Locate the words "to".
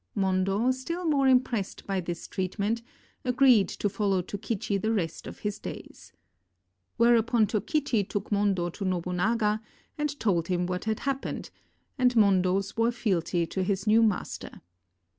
3.69-3.87, 7.45-7.61, 8.71-8.83, 13.45-13.61